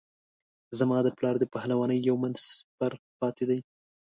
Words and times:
زما 0.79 0.97
د 1.03 1.07
پلار 1.17 1.35
د 1.39 1.45
پهلوانۍ 1.53 1.99
یو 2.07 2.15
من 2.21 2.33
سپر 2.53 2.91
پاته 3.19 3.43
دی. 3.49 3.59